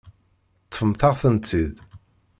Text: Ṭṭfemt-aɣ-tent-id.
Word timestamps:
Ṭṭfemt-aɣ-tent-id. 0.65 1.73